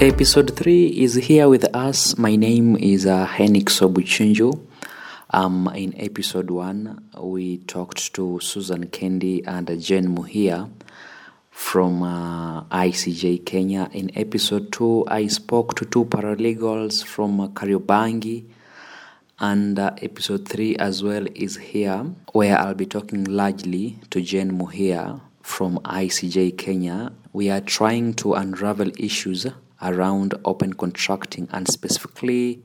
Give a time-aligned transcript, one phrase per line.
[0.00, 2.16] Episode 3 is here with us.
[2.16, 4.58] My name is uh, Henix Obuchinju.
[5.28, 10.70] Um, in episode 1, we talked to Susan Kendi and Jane Muhia
[11.50, 13.90] from uh, ICJ Kenya.
[13.92, 18.46] In episode 2, I spoke to two paralegals from uh, Kariobangi.
[19.38, 24.52] And uh, episode 3 as well is here, where I'll be talking largely to Jane
[24.52, 27.12] Muhia from ICJ Kenya.
[27.34, 29.46] We are trying to unravel issues
[29.82, 32.62] around open contracting and specifically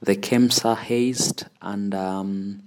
[0.00, 2.62] the KEMSA haste and um,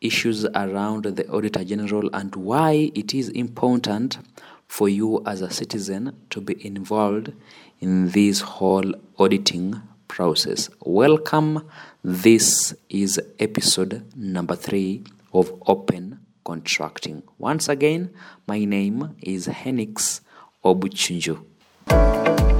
[0.00, 4.18] issues around the Auditor General and why it is important
[4.68, 7.32] for you as a citizen to be involved
[7.80, 10.68] in this whole auditing process.
[10.80, 11.68] Welcome.
[12.02, 17.22] This is episode number three of Open Contracting.
[17.38, 18.10] Once again,
[18.46, 20.20] my name is Henix
[20.64, 22.55] Obuchinju.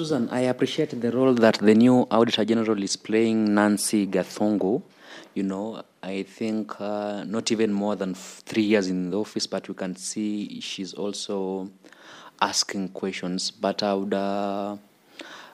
[0.00, 4.80] Susan, I appreciate the role that the new Auditor General is playing, Nancy Gathungu.
[5.34, 9.46] You know, I think uh, not even more than f- three years in the office,
[9.46, 11.68] but we can see she's also
[12.40, 13.50] asking questions.
[13.50, 14.78] But I would uh,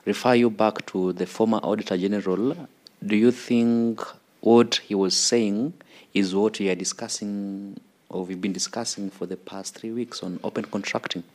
[0.05, 2.69] refer you back to the former Auditor General.
[3.05, 3.99] Do you think
[4.39, 5.73] what he was saying
[6.13, 10.39] is what we are discussing or we've been discussing for the past three weeks on
[10.41, 11.25] open contracting?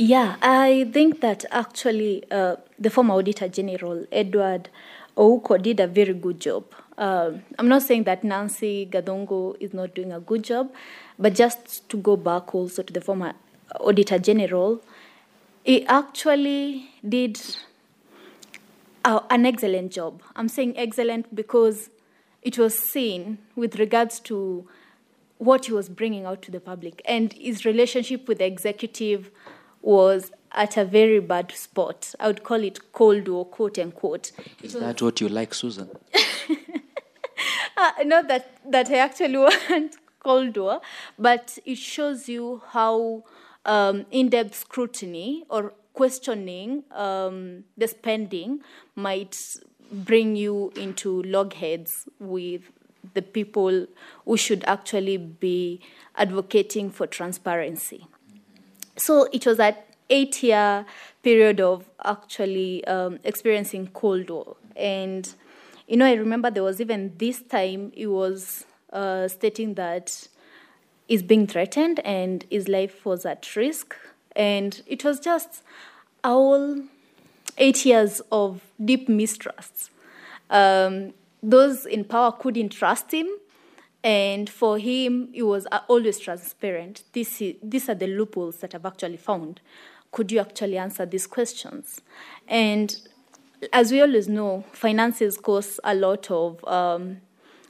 [0.00, 4.68] Yeah, I think that actually uh, the former Auditor General, Edward
[5.16, 6.66] Ouko, did a very good job.
[6.96, 10.72] Uh, I'm not saying that Nancy Gathungu is not doing a good job,
[11.18, 13.32] but just to go back also to the former
[13.80, 14.80] Auditor General,
[15.64, 17.40] he actually did
[19.04, 20.22] an excellent job.
[20.36, 21.90] I'm saying excellent because
[22.42, 24.64] it was seen with regards to
[25.38, 29.32] what he was bringing out to the public and his relationship with the executive
[29.82, 32.14] was at a very bad spot.
[32.18, 34.32] I would call it cold war, quote unquote.
[34.62, 35.88] Is that what you like, Susan?
[37.78, 40.80] Uh, not that, that I actually want cold war,
[41.16, 43.22] but it shows you how
[43.64, 48.62] um, in depth scrutiny or questioning um, the spending
[48.96, 49.36] might
[49.92, 52.62] bring you into logheads with
[53.14, 53.86] the people
[54.24, 55.80] who should actually be
[56.16, 58.08] advocating for transparency.
[58.98, 60.84] So it was that eight year
[61.22, 64.56] period of actually um, experiencing Cold War.
[64.76, 65.32] And,
[65.86, 70.28] you know, I remember there was even this time he was uh, stating that
[71.06, 73.94] he's being threatened and his life was at risk.
[74.34, 75.62] And it was just
[76.24, 76.82] all
[77.56, 79.90] eight years of deep mistrusts.
[80.50, 83.28] Um, those in power couldn't trust him
[84.04, 87.04] and for him he was uh, always transparent.
[87.12, 89.60] This is, these are the loopholes that i've actually found.
[90.12, 92.00] Could you actually answer these questions?
[92.46, 92.96] And
[93.72, 97.20] as we always know finances cause a lot of um,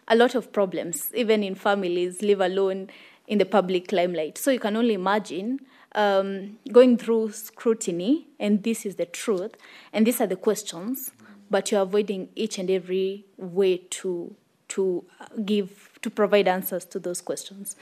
[0.07, 2.91] a lot of problems even in families live alone
[3.27, 4.39] in the public limelight.
[4.39, 5.61] So you can only imagine
[5.95, 9.55] um, going through scrutiny and this is the truth.
[9.93, 11.11] And these are the questions
[11.51, 14.35] but you're avoiding each and every way to
[14.69, 15.05] to
[15.45, 17.77] give to provide answers to those questions.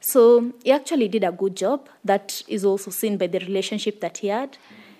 [0.00, 1.88] So he actually did a good job.
[2.04, 4.58] That is also seen by the relationship that he had.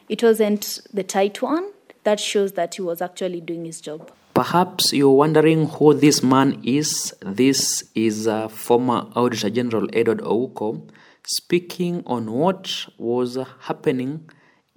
[0.08, 1.70] It wasn't the tight one.
[2.04, 4.10] That shows that he was actually doing his job.
[4.34, 7.14] Perhaps you're wondering who this man is.
[7.20, 10.88] This is uh, former Auditor General Edward Ouko
[11.26, 14.28] speaking on what was happening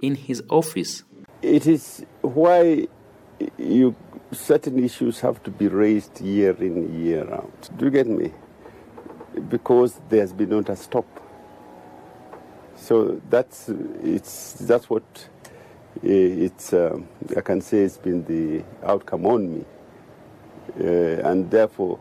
[0.02, 1.04] in his office.
[1.42, 2.88] It is why
[3.58, 3.96] you
[4.32, 7.70] certain issues have to be raised year in year out.
[7.78, 8.32] Do you get me?
[9.50, 11.06] Because there's been not a stop.
[12.76, 13.70] So that's
[14.04, 15.04] it's that's what
[16.04, 16.98] it's uh,
[17.36, 19.66] I can say it's been the outcome on me,
[20.80, 22.00] uh, and therefore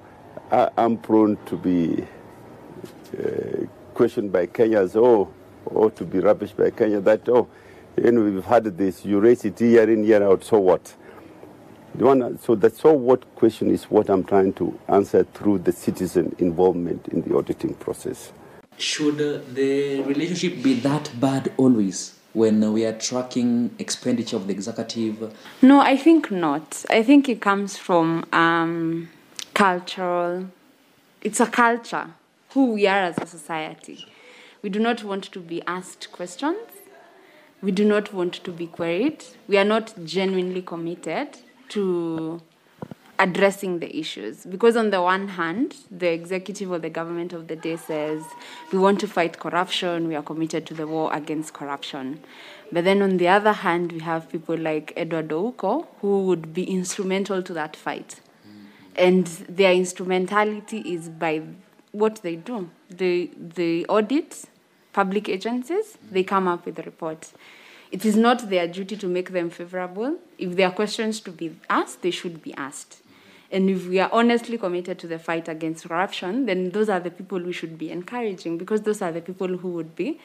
[0.50, 2.04] I, am prone to be
[3.18, 5.32] uh, questioned by Kenyans oh
[5.66, 7.48] or to be rubbish by Kenya that oh
[7.96, 10.94] you know we've had this you raise it year in year out so what
[11.94, 15.72] the one, so the so what question is what I'm trying to answer through the
[15.72, 18.32] citizen involvement in the auditing process.
[18.78, 24.52] Should uh, the relationship be that bad always when we are tracking expenditure of the
[24.52, 25.32] executive?
[25.62, 26.84] No, I think not.
[26.90, 29.08] I think it comes from um,
[29.54, 30.48] cultural,
[31.22, 32.08] it's a culture,
[32.50, 34.06] who we are as a society.
[34.62, 36.58] We do not want to be asked questions.
[37.62, 39.24] We do not want to be queried.
[39.46, 41.28] We are not genuinely committed
[41.70, 42.40] to
[43.18, 44.44] addressing the issues.
[44.44, 48.22] Because on the one hand the executive or the government of the day says
[48.72, 50.08] we want to fight corruption.
[50.08, 52.20] We are committed to the war against corruption.
[52.72, 56.64] But then on the other hand we have people like edward ouko who would be
[56.64, 58.20] instrumental to that fight.
[58.96, 61.42] And their instrumentality is by
[61.92, 62.70] what they do.
[62.90, 64.44] They they audit
[64.92, 67.32] public agencies they come up with a report
[67.94, 70.18] it is not their duty to make them favorable.
[70.36, 73.00] If there are questions to be asked they should be asked.
[73.52, 77.12] And if we are honestly committed to the fight against corruption then those are the
[77.18, 80.18] people we should be encouraging because those are the people who would be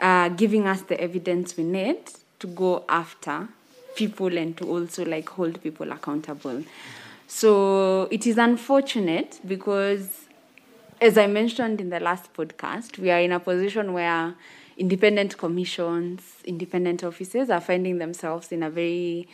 [0.00, 1.98] uh, giving us the evidence we need
[2.38, 3.48] to go after
[3.96, 6.64] people and to also like hold people accountable.
[7.26, 10.24] So it is unfortunate because
[11.02, 14.34] as I mentioned in the last podcast, we are in a position where
[14.80, 19.28] independent commissions, independent offices are finding themselves in a very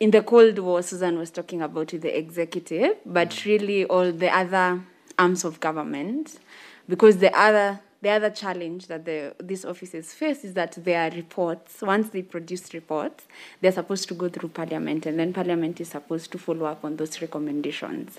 [0.00, 4.34] in the Cold War, Susan was talking about with the executive, but really all the
[4.34, 4.82] other
[5.16, 6.40] arms of government,
[6.88, 11.82] because the other the other challenge that the, these offices face is that their reports,
[11.82, 13.26] once they produce reports,
[13.60, 16.96] they're supposed to go through Parliament, and then Parliament is supposed to follow up on
[16.96, 18.18] those recommendations.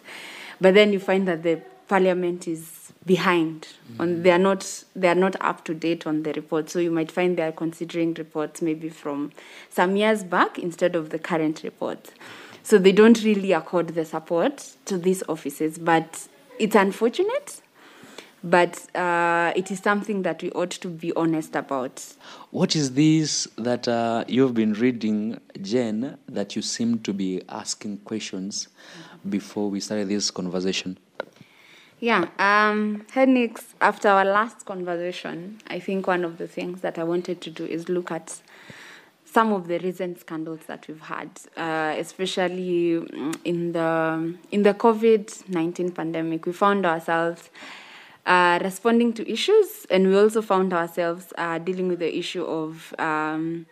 [0.61, 3.67] But then you find that the Parliament is behind.
[3.99, 6.69] On, they are not they are not up to date on the report.
[6.69, 9.31] So you might find they are considering reports maybe from
[9.69, 12.11] some years back instead of the current report.
[12.63, 15.77] So they don't really accord the support to these offices.
[15.77, 16.27] But
[16.59, 17.61] it's unfortunate.
[18.45, 22.05] But uh, it is something that we ought to be honest about.
[22.51, 27.99] What is this that uh, you've been reading, Jen, that you seem to be asking
[27.99, 28.67] questions
[29.29, 30.97] before we started this conversation?
[32.03, 33.05] Yeah, um,
[33.79, 37.65] after our last conversation, I think one of the things that I wanted to do
[37.65, 38.41] is look at
[39.23, 44.73] some of the recent scandals that we've had, uh, especially mm, in the in the
[44.73, 46.45] COVID nineteen pandemic.
[46.45, 47.49] We found ourselves
[48.25, 52.93] uh, responding to issues, and we also found ourselves uh, dealing with the issue of
[52.99, 53.65] um,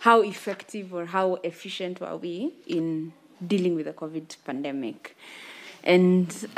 [0.00, 3.12] how effective or how efficient were we in
[3.46, 5.16] dealing with the COVID pandemic,
[5.84, 6.48] and.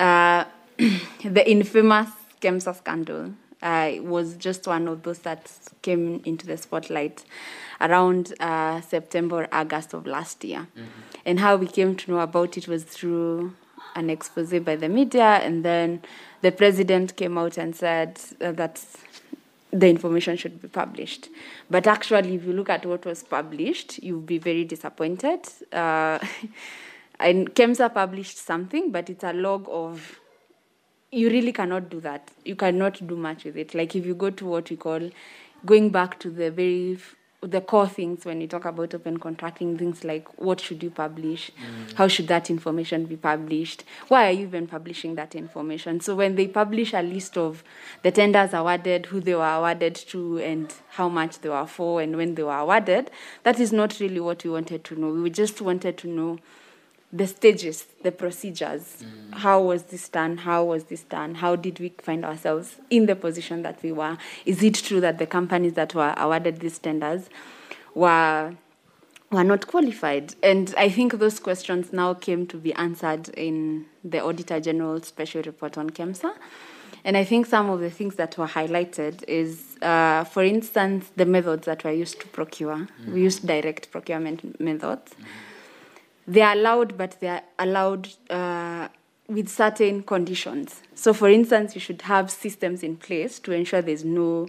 [1.25, 2.11] The infamous
[2.41, 5.51] Kemsa scandal uh, was just one of those that
[5.83, 7.25] came into the spotlight
[7.81, 10.69] around uh, September or August of last year.
[11.25, 13.55] And how we came to know about it was through
[13.97, 16.03] an expose by the media, and then
[16.43, 18.85] the president came out and said uh, that
[19.73, 21.29] the information should be published.
[21.69, 25.41] But actually, if you look at what was published, you'll be very disappointed.
[25.73, 26.21] Uh,
[27.19, 30.21] and KEMSA published something, but it's a log of
[31.11, 32.31] you really cannot do that.
[32.45, 33.75] You cannot do much with it.
[33.75, 35.11] Like if you go to what we call
[35.65, 36.99] going back to the very
[37.41, 41.53] the core things when you talk about open contracting, things like what should you publish,
[41.53, 41.95] mm.
[41.95, 46.01] how should that information be published, why are you even publishing that information?
[46.01, 47.63] So when they publish a list of
[48.03, 52.17] the tenders awarded, who they were awarded to, and how much they were for, and
[52.17, 53.09] when they were awarded,
[53.45, 55.11] that is not really what we wanted to know.
[55.11, 56.39] We just wanted to know
[57.13, 59.03] the stages, the procedures.
[59.33, 60.39] How was this done?
[60.39, 61.37] How was this done?
[61.37, 64.19] How did we find ourselves in the position that we were?
[64.45, 67.29] Is it true that the companies that were awarded these tenders
[67.95, 68.55] were
[69.31, 70.35] were not qualified?
[70.43, 75.43] And I think those questions now came to be answered in the Auditor General's special
[75.43, 76.35] report on KEMSA.
[77.05, 81.27] And I think some of the things that were highlighted is, uh, for instance, the
[81.27, 82.89] methods that were used to procure.
[83.07, 85.15] We used direct procurement methods
[86.29, 88.89] they are allowed, but they are allowed uh,
[89.29, 90.83] with certain conditions.
[90.95, 94.49] So, for instance, you should have systems in place to ensure there's no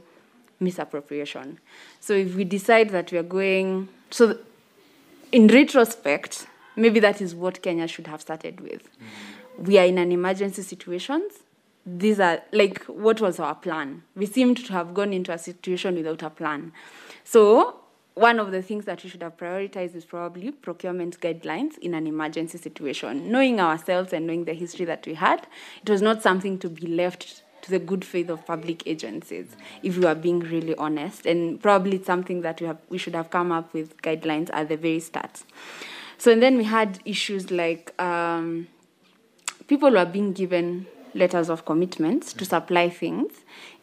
[0.59, 1.57] misappropriation.
[2.01, 4.37] So, if we decide that we are going, so
[5.31, 8.89] in retrospect, maybe that is what Kenya should have started with.
[9.57, 11.29] We are in an emergency situation.
[11.85, 14.03] These are like what was our plan?
[14.15, 16.73] We seemed to have gone into a situation without a plan.
[17.23, 17.78] So
[18.19, 22.05] one of the things that we should have prioritized is probably procurement guidelines in an
[22.05, 23.31] emergency situation.
[23.31, 25.47] Knowing ourselves and knowing the history that we had,
[25.81, 29.97] it was not something to be left to the good faith of public agencies, if
[29.97, 31.25] we are being really honest.
[31.25, 34.67] And probably it's something that we, have, we should have come up with guidelines at
[34.67, 35.43] the very start.
[36.17, 38.67] So, and then we had issues like um,
[39.67, 43.31] people were being given letters of commitments to supply things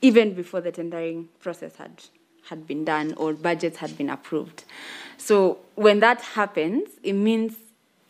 [0.02, 2.02] even before the tendering process had
[2.48, 4.64] had been done or budgets had been approved.
[5.18, 7.54] So when that happens, it means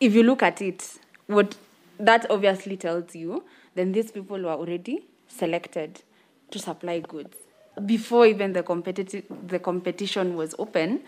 [0.00, 1.57] if you look at it, what
[1.99, 6.02] that obviously tells you, then these people were already selected
[6.50, 7.37] to supply goods
[7.85, 11.02] before even the competitive the competition was open.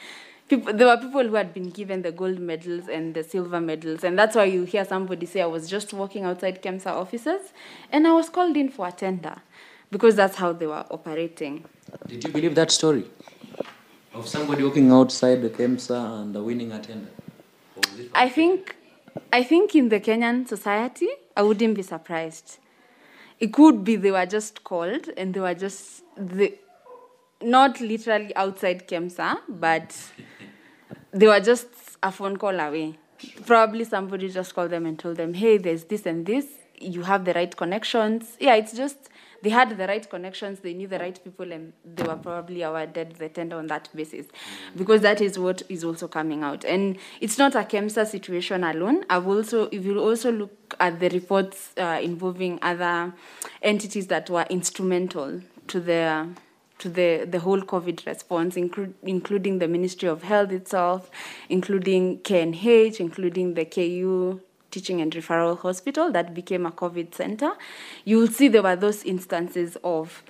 [0.49, 4.05] people, there were people who had been given the gold medals and the silver medals,
[4.05, 7.53] and that's why you hear somebody say, "I was just walking outside KEMSA offices,
[7.93, 9.37] and I was called in for a tender,"
[9.91, 11.65] because that's how they were operating.
[12.07, 13.05] Did you believe that story
[14.19, 17.11] of somebody walking outside the KEMSA and winning a tender?
[18.15, 18.75] I think,
[19.33, 22.59] I think in the Kenyan society, I wouldn't be surprised.
[23.39, 26.55] It could be they were just called and they were just the,
[27.41, 29.97] not literally outside Kemsa, but
[31.13, 31.69] they were just
[32.03, 32.99] a phone call away.
[33.47, 36.47] Probably somebody just called them and told them, "Hey, there's this and this.
[36.81, 39.09] You have the right connections." Yeah, it's just
[39.43, 40.61] they had the right connections.
[40.61, 44.27] They knew the right people, and they were probably awarded the tender on that basis,
[44.77, 46.65] because that is what is also coming out.
[46.65, 49.05] And it's not a KEMSA situation alone.
[49.09, 53.13] I've also, if you also look at the reports uh, involving other
[53.63, 56.29] entities that were instrumental to the
[56.79, 61.11] to the, the whole COVID response, inclu- including the Ministry of Health itself,
[61.49, 67.53] including KNH, including the KU Teaching and Referral Hospital that became a COVID center,
[68.05, 70.23] you will see there were those instances of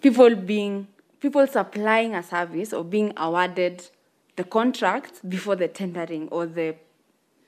[0.00, 0.88] people being
[1.20, 3.84] people supplying a service or being awarded
[4.36, 6.74] the contract before the tendering or the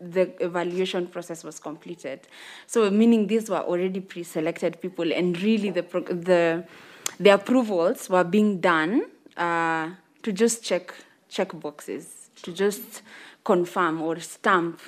[0.01, 2.29] the evaluation process was completed.
[2.67, 6.65] So meaning these were already pre-selected people, and really the the
[7.19, 9.91] the approvals were being done uh,
[10.23, 10.95] to just check
[11.29, 13.03] check boxes to just
[13.45, 14.81] confirm or stamp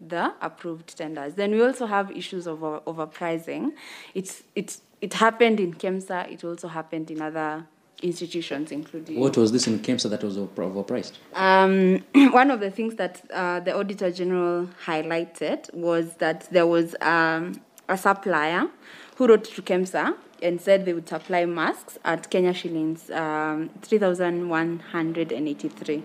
[0.00, 1.34] the approved tenders.
[1.34, 3.72] Then we also have issues of over- overpricing.
[4.14, 6.30] It's it's it happened in KEMSA.
[6.32, 7.64] It also happened in other
[8.02, 11.12] institutions, including What was this in KEMSA that was overpriced?
[11.34, 16.94] um, one of the things that uh, the Auditor General highlighted was that there was
[17.00, 18.68] um, a supplier
[19.16, 26.02] who wrote to KEMSA and said they would supply masks at Kenya shillings um, 3,183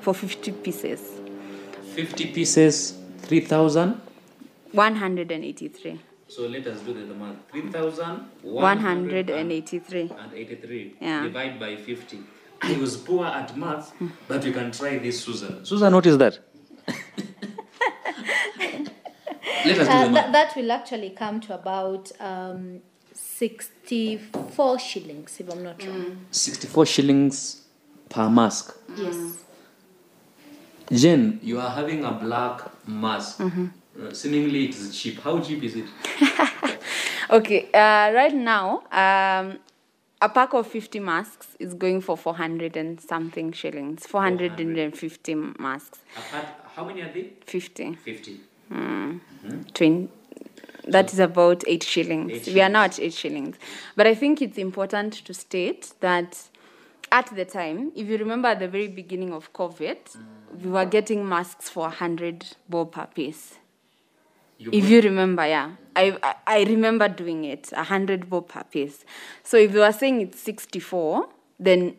[0.00, 1.02] for 50 pieces.
[1.94, 2.94] 50 pieces,
[3.24, 4.00] 3,000.
[4.72, 6.00] 183.
[6.28, 7.36] So let us do the math.
[7.52, 8.52] 3,183.
[8.52, 10.10] 183.
[10.18, 11.22] and 83 Yeah.
[11.22, 12.18] divide by 50
[12.64, 13.92] he was poor at math
[14.26, 16.38] but we can try this susan susan what is that
[19.66, 22.80] let us do Uh, the that, math that will actually come to about um,
[23.12, 26.26] 64 shillings, if I'm not wrong.
[26.30, 27.62] 64 shillings
[28.08, 29.16] per mask Yes.
[30.90, 33.40] Jen you are having a black mask
[33.96, 35.20] Uh, seemingly it is cheap.
[35.20, 35.86] How cheap is it?
[37.30, 39.58] Okay, uh, right now, um,
[40.20, 44.06] a pack of 50 masks is going for 400 and something shillings.
[44.06, 46.00] 450 masks.
[46.16, 47.30] Apart, how many are they?
[47.46, 47.94] 50.
[47.94, 48.40] 50
[49.72, 50.08] Twin,
[50.86, 52.48] that is about 8 shillings.
[52.48, 53.56] Eight We are not 8 shillings.
[53.96, 56.48] But I think it's important to state that
[57.12, 60.16] at the time, if you remember at the very beginning of COVID,
[60.62, 63.58] we were getting masks for 100 bob per piece.
[64.58, 68.62] you If you remember, yeah, I, I I remember doing it, a hundred bob per
[68.64, 69.04] piece.
[69.42, 71.96] So if you are saying it's sixty-four, then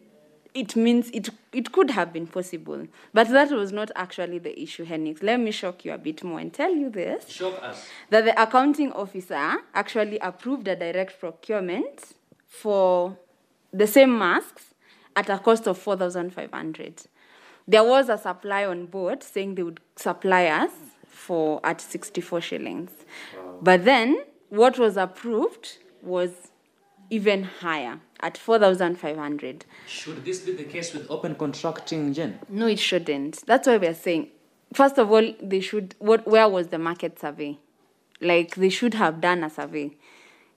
[0.53, 4.85] it means it it could have been possible, but that was not actually the issue,
[4.85, 5.21] Henix.
[5.21, 8.41] Let me shock you a bit more and tell you this: shock us that the
[8.41, 12.13] accounting officer actually approved a direct procurement
[12.47, 13.17] for
[13.73, 14.74] the same masks
[15.15, 17.03] at a cost of 4,500.
[17.67, 20.71] There was a supply on board saying they would supply us
[21.07, 22.91] for at 64 shillings.
[23.61, 26.31] But then what was approved was
[27.09, 29.65] even higher at 4,500.
[29.87, 33.45] should this be the case with open contracting jen No, it shouldn't.
[33.45, 34.29] That's why we're saying,
[34.73, 35.95] first of all, they should.
[35.99, 36.27] What?
[36.27, 37.59] Where was the market survey?
[38.21, 39.91] Like they should have done a survey.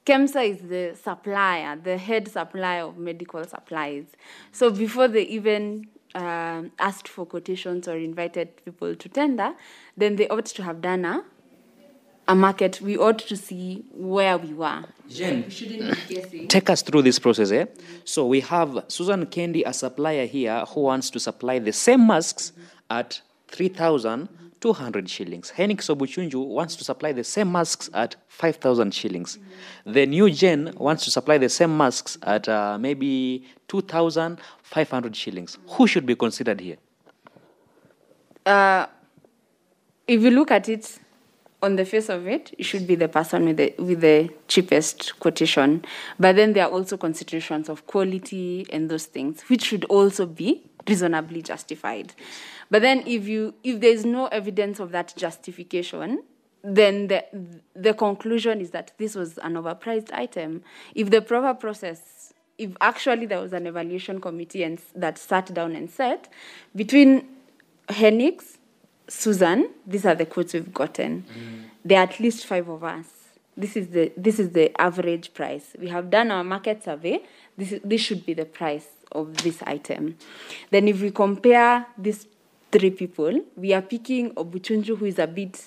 [0.09, 4.05] KEMSA is the supplier, the head supplier of medical supplies.
[4.53, 9.50] So before they even um asked for quotations or invited people to tender,
[9.99, 11.23] then they ought to have done a,
[12.27, 12.81] a market.
[12.81, 14.83] We ought to see where we were.
[15.11, 16.49] jen We shouldn't be guessing.
[16.49, 17.67] take us through this process eh?
[18.05, 22.53] so we have susan kendi a supplier here who wants to supply the same masks
[22.88, 23.21] at
[24.61, 29.38] 3200 shillings henix obuchunju wants to supply the same masks at 5000 shillings
[29.87, 35.87] the new jen wants to supply the same masks at uh, maybe 2500 shillings who
[35.87, 36.77] should be considered here
[38.47, 38.87] uh,
[40.07, 40.99] if you look at it
[41.62, 45.19] on the face of it, it should be the person with the with the cheapest
[45.19, 45.85] quotation.
[46.19, 50.62] But then there are also considerations of quality and those things, which should also be
[50.88, 52.15] reasonably justified.
[52.71, 56.23] But then if you if there is no evidence of that justification,
[56.63, 57.25] then the
[57.75, 60.63] the conclusion is that this was an overpriced item.
[60.95, 65.77] If the proper process if actually there was an evaluation committee and that sat down
[65.77, 66.29] and said
[66.75, 67.27] between
[67.89, 68.59] Henix,
[69.09, 71.23] Susan, these are the quotes we've gotten.
[71.23, 71.71] Mm.
[71.85, 73.07] There are at least five of us.
[73.57, 75.75] This is the this is the average price.
[75.79, 77.23] We have done our market survey.
[77.57, 80.17] This is, this should be the price of this item.
[80.71, 82.27] Then if we compare these
[82.71, 85.65] three people, we are picking Obuchunju, who is a bit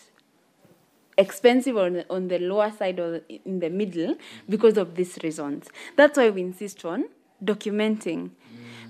[1.18, 4.16] expensive on the, on the lower side or in the middle
[4.50, 5.68] because of these reasons.
[5.96, 7.06] That's why we insist on
[7.44, 8.30] documenting.
[8.30, 8.30] Mm.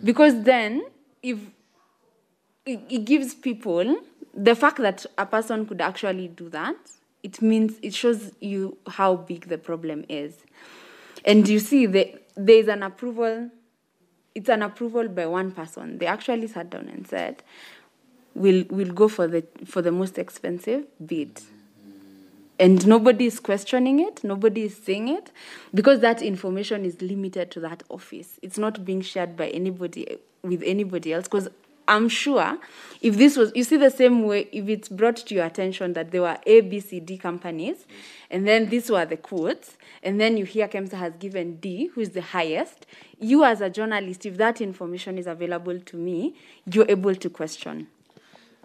[0.04, 0.84] Because then,
[1.24, 1.40] if
[2.66, 3.98] it, gives people
[4.34, 6.76] the fact that a person could actually do that,
[7.24, 10.36] it means it shows you how big the problem is.
[11.26, 13.50] And you see, the, there's an approval,
[14.34, 15.98] it's an approval by one person.
[15.98, 17.44] They actually sat down and said,
[18.36, 21.42] we'll, we'll go for the, for the most expensive bid.
[22.60, 25.32] And nobody is questioning it nobody is saying it
[25.74, 28.40] because that information is limited to that office.
[28.44, 31.50] It's not being shared by anybody with anybody else because
[31.88, 32.58] i'm sure
[33.02, 36.12] if this was you see the same way if it's brought to your attention that
[36.12, 37.86] there were a b c d companies
[38.30, 42.02] and then these were the quotes and then you hear kemsa has given d who
[42.02, 42.86] is the highest
[43.20, 46.36] you as a journalist if that information is available to me
[46.72, 47.88] you're able to question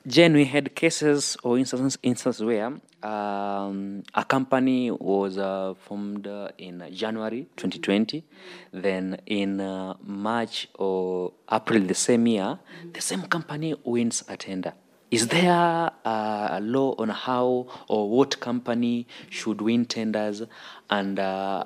[0.06, 2.66] Jen, we had cases or instances, instances where
[3.02, 8.22] um, a company was uh, formed uh, in January 2020,
[8.70, 12.56] then in uh, March or April the same year,
[12.92, 14.75] the same company wins a tender.
[15.10, 20.40] Is there a law on how or what company should win tenders
[20.88, 21.64] and uh,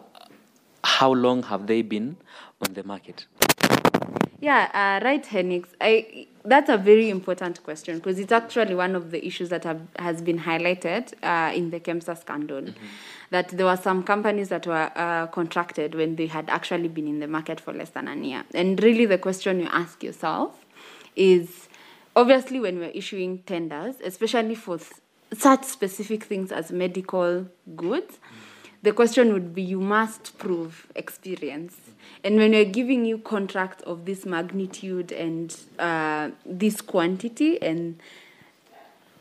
[0.82, 2.16] how long have they been
[2.66, 3.26] on the market?
[4.40, 5.66] Yeah, uh, right, Henix.
[5.80, 9.82] I that's a very important question because it's actually one of the issues that have,
[9.98, 12.64] has been highlighted uh, in the KEMSA scandal.
[13.28, 17.20] That there were some companies that were uh, contracted when they had actually been in
[17.20, 18.44] the market for less than a year.
[18.54, 20.64] And really, the question you ask yourself
[21.14, 21.68] is
[22.16, 24.78] obviously when we're issuing tenders, especially for
[25.32, 28.18] such specific things as medical goods,
[28.82, 31.76] the question would be you must prove experience.
[32.24, 38.00] And when we're giving you contracts of this magnitude and uh, this quantity, and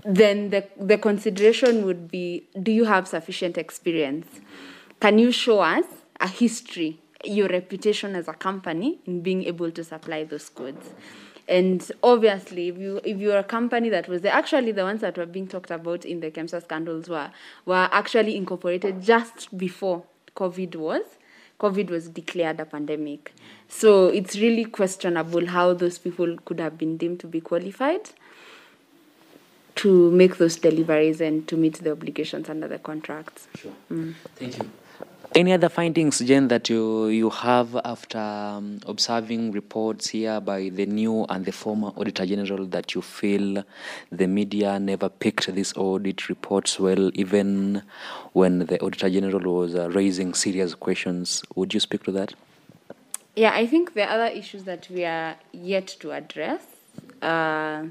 [0.06, 4.28] then the, the consideration would be do you have sufficient experience?
[5.00, 5.86] Can you show us
[6.20, 10.90] a history, your reputation as a company in being able to supply those goods?
[11.50, 15.26] And obviously, if you if you're a company that was actually the ones that were
[15.26, 17.32] being talked about in the KEMSA scandals were
[17.66, 20.04] were actually incorporated just before
[20.36, 21.02] COVID was.
[21.60, 23.34] COVID was declared a pandemic.
[23.68, 28.12] So it's really questionable how those people could have been deemed to be qualified
[29.76, 33.48] to make those deliveries and to meet the obligations under the contracts.
[33.56, 33.72] Sure.
[34.36, 34.70] Thank you.
[35.36, 40.88] Any other findings, Jen, that you, you have after um, observing reports here by the
[40.88, 43.64] new and the former Auditor General that you feel
[44.12, 47.84] the media never picked these audit reports well, even
[48.34, 51.44] when the Auditor General was uh, raising serious questions?
[51.54, 52.34] Would you speak to that?
[53.36, 56.64] Yeah, I think the other issues that we are yet to address,
[57.22, 57.84] uh,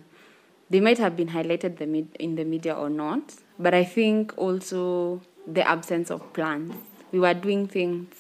[0.70, 4.36] they might have been highlighted the med- in the media or not, but I think
[4.36, 6.74] also the absence of plans.
[7.12, 8.14] We were doing things,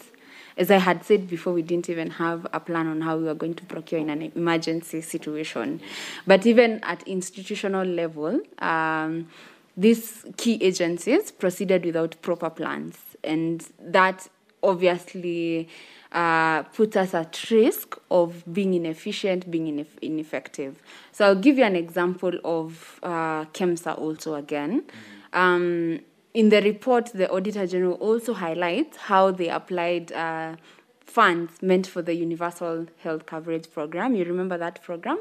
[0.56, 3.34] as I had said before, we didn't even have a plan on how we were
[3.34, 5.80] going to procure in an emergency situation.
[6.26, 9.28] But even at institutional level, um,
[9.76, 14.28] these key agencies proceeded without proper plans, and that
[14.62, 15.68] obviously
[16.10, 20.82] uh, puts us at risk of being inefficient, being ineff- ineffective.
[21.12, 24.84] So I'll give you an example of uh, KEMSA also again.
[25.32, 26.00] Um,
[26.34, 30.56] in the report, the Auditor General also highlights how they applied uh,
[31.00, 34.14] funds meant for the Universal Health Coverage Program.
[34.14, 35.18] You remember that program?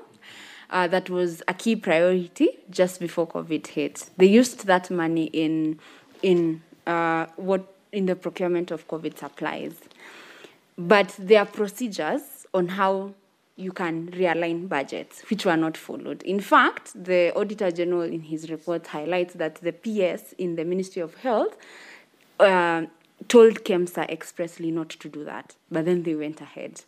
[0.69, 4.09] Uh, that was a key priority just before COVID hit.
[4.17, 5.79] They used that money in
[6.21, 9.75] in uh, what in the procurement of COVID supplies,
[10.77, 13.13] but there are procedures on how
[13.57, 16.21] you can realign budgets, which were not followed.
[16.23, 21.01] In fact, the Auditor General in his report highlights that the PS in the Ministry
[21.01, 21.57] of Health
[22.39, 22.85] uh,
[23.27, 26.81] told KEMSA expressly not to do that, but then they went ahead.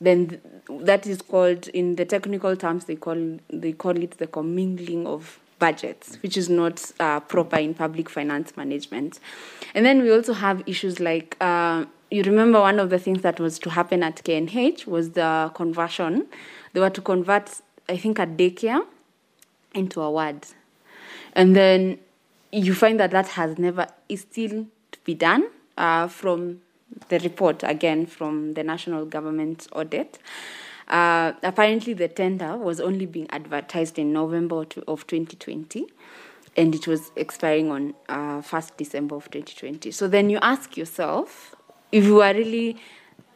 [0.00, 4.28] Then th- that is called, in the technical terms, they call they call it the
[4.28, 9.20] commingling of budgets, which is not uh, proper in public finance management.
[9.74, 11.36] And then we also have issues like.
[11.40, 15.50] Uh, you remember one of the things that was to happen at KNH was the
[15.54, 16.26] conversion.
[16.74, 17.48] They were to convert,
[17.88, 18.84] I think, a daycare
[19.74, 20.44] into a ward.
[21.32, 21.98] And then
[22.50, 25.48] you find that that has never, is still to be done
[25.78, 26.60] uh, from
[27.08, 30.18] the report, again, from the national government audit.
[30.92, 35.86] Uh, apparently, the tender was only being advertised in November of 2020,
[36.54, 39.90] and it was expiring on uh, 1st December of 2020.
[39.90, 41.56] So then you ask yourself,
[41.92, 42.76] if you are really,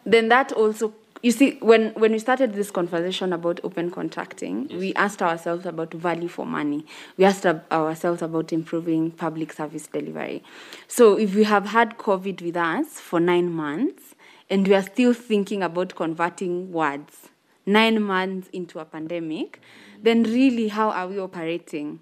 [0.04, 0.92] then that also,
[1.22, 5.94] you see, when, when we started this conversation about open contracting, we asked ourselves about
[5.94, 6.84] value for money.
[7.16, 10.42] We asked our- ourselves about improving public service delivery.
[10.88, 14.14] So if we have had COVID with us for nine months,
[14.50, 17.30] and we are still thinking about converting words
[17.66, 19.60] nine months into a pandemic,
[20.02, 22.00] then really how are we operating?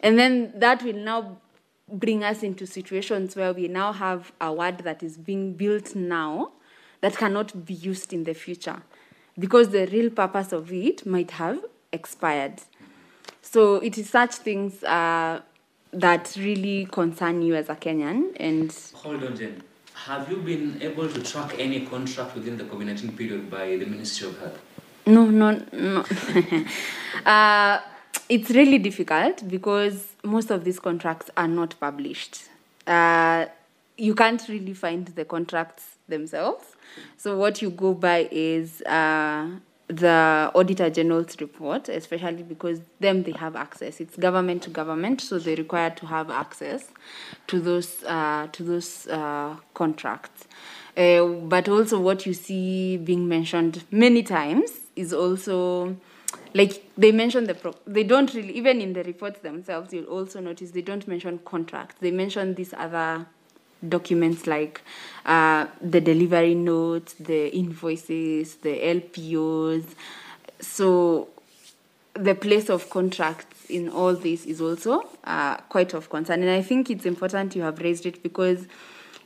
[0.00, 1.38] And then that will now
[1.92, 6.52] bring us into situations where we now have a word that is being built now
[7.00, 8.82] that cannot be used in the future
[9.38, 12.62] because the real purpose of it might have expired.
[13.42, 15.40] So it is such things uh,
[15.92, 19.62] that really concern you as a Kenyan and Hold on, Jen.
[19.94, 23.84] Have you been able to track any contract within the COVID 19 period by the
[23.84, 24.58] Ministry of Health?
[25.06, 26.04] No, no, no.
[27.26, 27.80] uh,
[28.28, 32.44] it's really difficult because most of these contracts are not published.
[32.86, 33.46] Uh,
[33.96, 36.76] you can't really find the contracts themselves.
[37.16, 39.48] So what you go by is uh,
[39.88, 44.00] the Auditor General's report, especially because them they have access.
[44.00, 46.90] It's government to government, so they require to have access
[47.48, 50.46] to those uh, to those uh, contracts.
[50.96, 55.96] Uh, but also, what you see being mentioned many times is also
[56.54, 59.92] like they mention the pro- they don't really even in the reports themselves.
[59.92, 61.96] You'll also notice they don't mention contracts.
[62.00, 63.26] They mention these other
[63.86, 64.80] documents like
[65.26, 69.94] uh, the delivery notes, the invoices, the LPOs.
[70.60, 71.28] So
[72.14, 76.42] the place of contracts in all this is also uh, quite of concern.
[76.42, 78.66] And I think it's important you have raised it because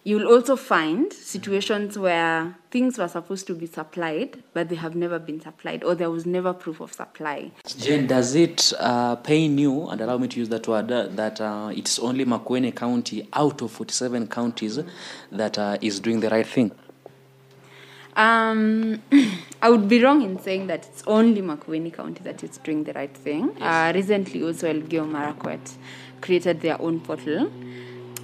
[0.06, 5.18] you'll also find situations where things were supposed to be supplied, but they have never
[5.18, 7.50] been supplied, or there was never proof of supply.
[7.76, 11.40] Jen, does it uh, pain you, and allow me to use that word, uh, that
[11.40, 14.78] uh, it's only Makueni County out of 47 counties
[15.32, 16.70] that uh, is doing the right thing?
[18.14, 19.02] Um,
[19.60, 22.92] I would be wrong in saying that it's only Makueni County that is doing the
[22.92, 23.60] right thing.
[23.60, 25.72] Uh, recently, also Elgeyo Marakwet
[26.20, 27.50] created their own portal,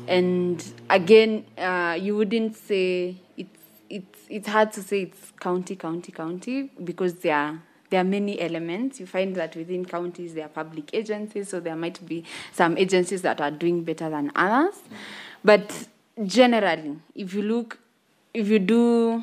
[0.08, 6.12] and again, uh, you wouldn't say it's it's it's hard to say it's county, county,
[6.12, 8.98] county because there are there are many elements.
[8.98, 13.22] You find that within counties there are public agencies, so there might be some agencies
[13.22, 14.74] that are doing better than others.
[15.44, 15.88] But
[16.24, 17.78] generally, if you look,
[18.32, 19.22] if you do,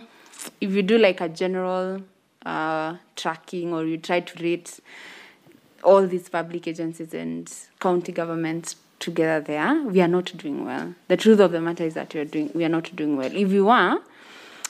[0.61, 2.01] if you do like a general
[2.45, 4.79] uh, tracking or you try to rate
[5.83, 10.93] all these public agencies and county governments together there, we are not doing well.
[11.07, 13.31] The truth of the matter is that we are doing we are not doing well.
[13.33, 13.97] If we were,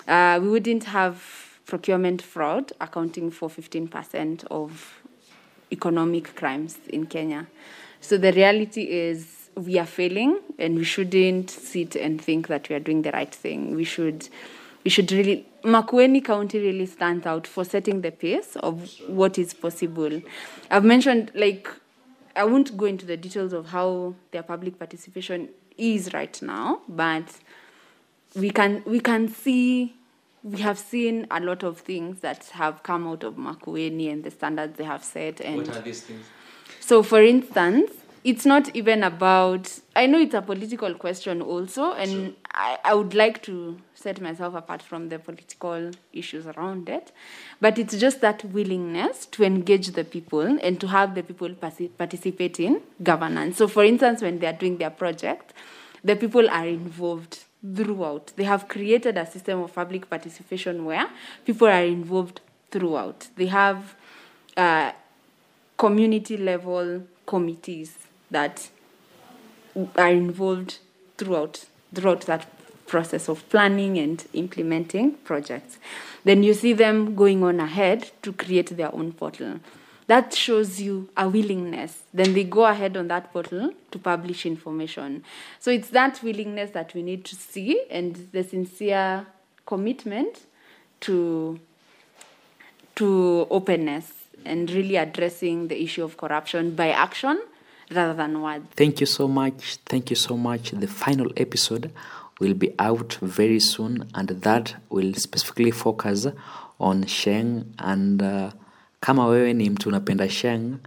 [0.08, 5.02] uh, we wouldn't have procurement fraud accounting for 15% of
[5.72, 7.48] economic crimes in Kenya.
[8.02, 12.76] So the reality is we are failing and we shouldn't sit and think that we
[12.76, 13.76] are doing the right thing.
[13.76, 14.30] We should
[14.84, 19.54] we should really Makueni County really stands out for setting the pace of what is
[19.54, 20.22] possible.
[20.72, 21.68] I've mentioned like
[22.40, 27.28] I won't go into the details of how their public participation is right now, but
[28.34, 29.94] we can we can see
[30.42, 34.32] we have seen a lot of things that have come out of Makueni and the
[34.32, 36.26] standards they have set and What are these things?
[36.80, 37.92] so, for instance,
[38.24, 39.80] it's not even about.
[39.96, 44.56] I know it's a political question also, and I, I would like to set myself
[44.56, 47.12] apart from the political issues around it.
[47.62, 52.60] But it's just that willingness to engage the people and to have the people participate
[52.60, 53.58] in governance.
[53.58, 55.54] So, for instance, when they are doing their project,
[56.04, 57.44] the people are involved
[57.76, 58.34] throughout.
[58.36, 61.10] They have created a system of public participation where
[61.46, 63.28] people are involved throughout.
[63.36, 63.96] They have
[64.56, 64.92] uh,
[65.78, 68.70] community level committees that
[69.96, 70.80] are involved
[71.18, 72.48] throughout throughout that
[72.88, 75.78] process of planning and implementing projects.
[76.24, 79.60] Then you see them going on ahead to create their own portal.
[80.08, 82.02] That shows you a willingness.
[82.12, 85.24] Then they go ahead on that portal to publish information.
[85.60, 89.28] So it's that willingness that we need to see and the sincere
[89.66, 90.46] commitment
[91.02, 91.60] to
[92.96, 94.12] to openness
[94.44, 97.40] and really addressing the issue of corruption by action
[97.92, 98.66] rather than words.
[98.76, 99.78] Thank you so much.
[99.86, 100.72] Thank you so much.
[100.72, 101.92] The final episode
[102.40, 106.28] will be out very soon, and that will specifically focus
[106.80, 107.74] on Sheng.
[107.80, 108.52] And uh,
[109.02, 110.78] kama wewe ni mtu unapenda Sheng,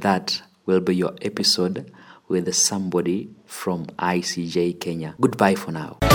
[0.00, 1.84] that will be your episode
[2.28, 5.14] with somebody from ICJ Kenya.
[5.20, 6.09] Goodbye for now.